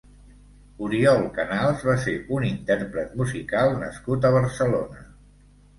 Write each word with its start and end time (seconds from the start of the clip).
Oriol 0.87 1.21
Canals 1.35 1.85
va 1.89 1.95
ser 2.07 2.15
un 2.39 2.49
intérpret 2.49 3.15
musical 3.23 3.79
nascut 3.87 4.29
a 4.31 4.37
Barcelona. 4.41 5.11